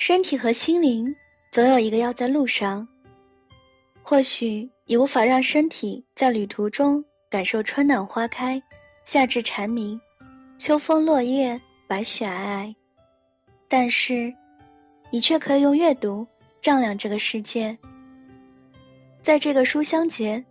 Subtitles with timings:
[0.00, 1.14] 身体和心灵
[1.50, 2.88] 总有一个要在路上。
[4.02, 8.60] 或许你无法让身体在旅途中感受春暖花开、
[9.04, 10.00] 夏至蝉鸣、
[10.56, 12.74] 秋风落叶、白雪皑皑，
[13.68, 14.32] 但是，
[15.10, 16.26] 你却可以用阅读
[16.62, 17.76] 丈量这个世界。
[19.22, 20.42] 在这个书香节，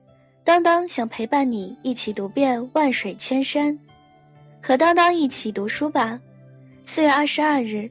[0.44, 3.78] 当当想陪伴你一起读遍万水千山，
[4.62, 6.22] 和当当一起读书吧。
[6.86, 7.90] 四月二十二日。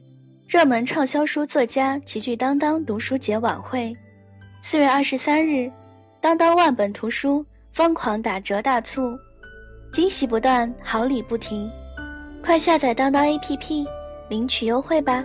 [0.49, 3.95] 热门畅销书作家齐聚当当读书节晚会，
[4.63, 5.71] 四月二十三日，
[6.19, 9.15] 当当万本图书疯狂打折大促，
[9.93, 11.69] 惊喜不断，好礼不停，
[12.43, 13.85] 快下载当当 APP
[14.27, 15.23] 领取优惠吧。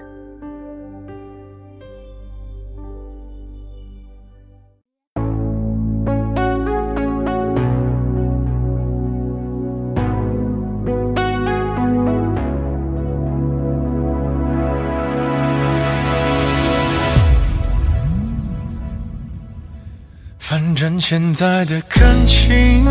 [21.01, 22.85] 现在的感情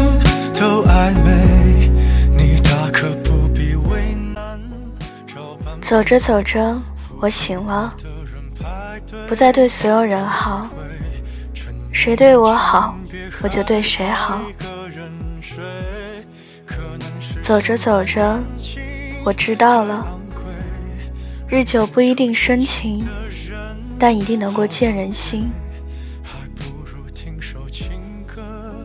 [0.54, 1.90] 都暧昧，
[2.36, 4.60] 你大可不必为难。
[5.82, 6.80] 走着走着，
[7.20, 7.94] 我醒了，
[9.28, 10.68] 不再对所有人好，
[11.92, 12.96] 谁对我好，
[13.42, 14.42] 我就对谁好。
[17.42, 18.40] 走着走着，
[19.24, 20.06] 我知道了，
[21.48, 23.06] 日久不一定深情，
[24.00, 25.50] 但一定能够见人心。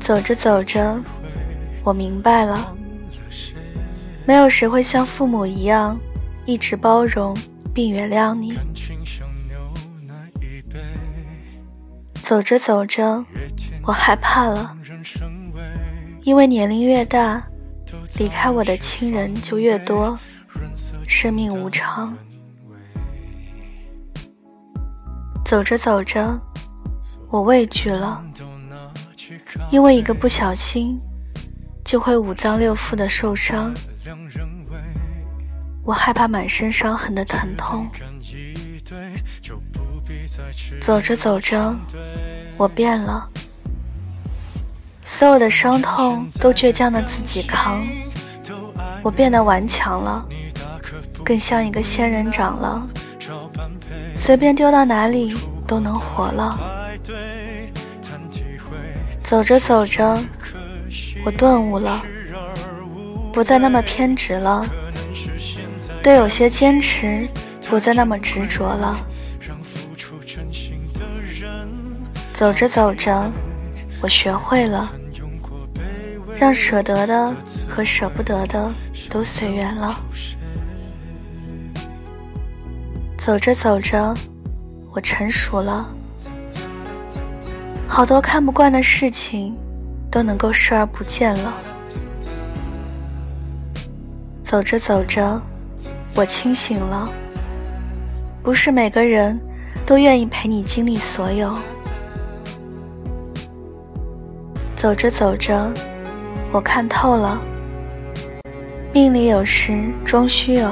[0.08, 0.98] 走着走着，
[1.84, 2.74] 我明白了，
[4.24, 6.00] 没有谁会像父母一样
[6.46, 7.36] 一直包容
[7.74, 8.56] 并原谅你。
[12.22, 13.22] 走着走着，
[13.82, 14.74] 我害怕了，
[16.22, 17.46] 因为年龄越大，
[18.16, 20.18] 离开我的亲人就越多，
[21.06, 22.16] 生命无常。
[25.44, 26.40] 走着走着，
[27.28, 28.24] 我畏惧了。
[29.70, 31.00] 因为一个不小心，
[31.84, 33.74] 就会五脏六腑的受伤。
[35.84, 37.88] 我害怕满身伤痕的疼痛。
[40.80, 41.74] 走着走着，
[42.56, 43.28] 我变了，
[45.04, 47.86] 所有的伤痛都倔强的自己扛。
[49.02, 50.26] 我变得顽强了，
[51.24, 52.86] 更像一个仙人掌了，
[54.16, 55.36] 随便丢到哪里
[55.66, 56.77] 都能活了。
[59.28, 60.18] 走着走着，
[61.22, 62.02] 我顿悟了，
[63.30, 64.64] 不再那么偏执了，
[66.02, 67.28] 对有些坚持
[67.68, 68.98] 不再那么执着了。
[72.32, 73.30] 走着走着，
[74.00, 74.90] 我学会了，
[76.34, 77.30] 让舍得的
[77.68, 78.72] 和舍不得的
[79.10, 79.94] 都随缘了。
[83.18, 84.14] 走着走着，
[84.90, 85.86] 我成熟了。
[87.98, 89.56] 好多看不惯的事情，
[90.08, 91.52] 都能够视而不见了。
[94.40, 95.42] 走着走着，
[96.14, 97.10] 我清醒了。
[98.40, 99.36] 不是每个人
[99.84, 101.52] 都愿意陪你经历所有。
[104.76, 105.68] 走着走着，
[106.52, 107.36] 我看透了。
[108.94, 110.70] 命里有时终须有，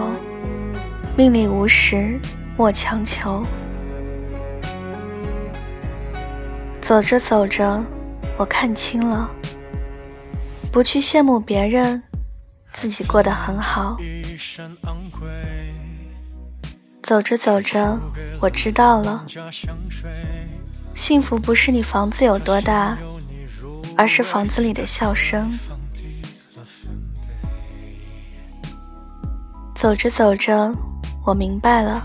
[1.17, 2.21] 命里无时
[2.57, 3.45] 莫强求。
[6.87, 7.83] 走着走着，
[8.37, 9.29] 我看清了，
[10.71, 12.01] 不去羡慕别人，
[12.73, 13.97] 自己过得很好。
[17.03, 17.99] 走着走着，
[18.39, 19.27] 我知道了，
[20.95, 22.97] 幸福不是你房子有多大，
[23.99, 25.59] 而是房子里的笑声。
[29.75, 30.73] 走着走着，
[31.25, 32.01] 我明白了，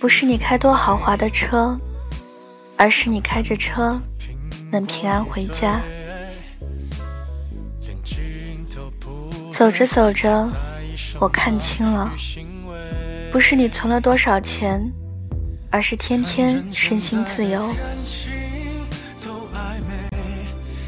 [0.00, 1.78] 不是你开多豪华的车。
[2.76, 4.00] 而是你开着车
[4.70, 5.80] 能平安回家。
[9.50, 10.50] 走着走着，
[11.20, 12.10] 我看清了，
[13.32, 14.82] 不是你存了多少钱，
[15.70, 17.70] 而是天天身心自由。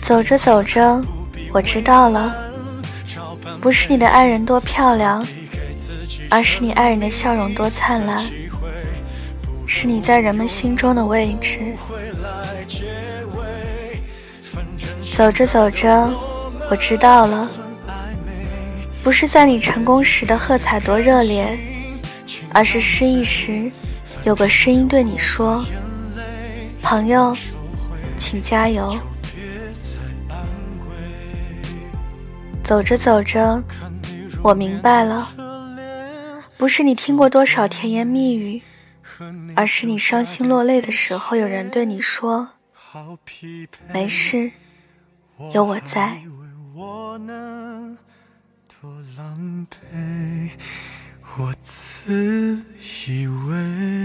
[0.02, 1.00] 走着走着，
[1.52, 2.34] 我知道了，
[3.60, 5.26] 不是你的爱人多漂亮，
[6.28, 8.24] 而是你爱人的笑容多灿烂。
[9.66, 11.58] 是你在人们心中的位置。
[15.14, 16.10] 走着走着，
[16.70, 17.48] 我知道了，
[19.02, 21.58] 不是在你成功时的喝彩多热烈，
[22.52, 23.70] 而是失意时，
[24.24, 25.64] 有个声音对你说
[26.82, 27.34] ：“朋友，
[28.18, 28.94] 请加油。”
[32.62, 33.62] 走着走着，
[34.42, 35.30] 我明白了，
[36.58, 38.60] 不是你听过多少甜言蜜语。
[39.54, 42.50] 而是你伤心落泪的时候，有人对你说
[43.92, 44.50] ：“没事，
[45.54, 46.18] 有我在。”
[51.38, 52.62] 我自
[53.06, 53.95] 以为。